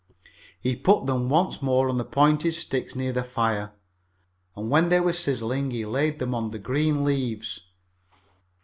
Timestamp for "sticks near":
2.53-3.13